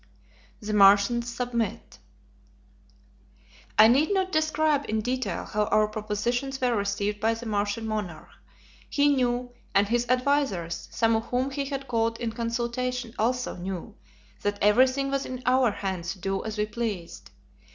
The 0.61 0.73
Martians 0.73 1.31
Submit. 1.31 1.99
I 3.77 3.87
need 3.87 4.11
not 4.11 4.31
describe 4.31 4.83
in 4.89 5.01
detail 5.01 5.45
how 5.45 5.65
our 5.65 5.87
propositions 5.87 6.59
were 6.59 6.75
received 6.75 7.19
by 7.19 7.35
the 7.35 7.45
Martian 7.45 7.85
monarch. 7.85 8.29
He 8.89 9.09
knew, 9.15 9.51
and 9.75 9.87
his 9.89 10.09
advisers, 10.09 10.87
some 10.91 11.15
of 11.15 11.25
whom 11.25 11.51
he 11.51 11.65
had 11.65 11.87
called 11.87 12.19
in 12.19 12.31
consultation, 12.31 13.13
also 13.19 13.57
knew, 13.57 13.95
that 14.41 14.57
everything 14.59 15.11
was 15.11 15.23
in 15.23 15.43
our 15.45 15.69
hands 15.69 16.13
to 16.13 16.19
do 16.19 16.43
as 16.45 16.57
we 16.57 16.65
pleased. 16.65 17.29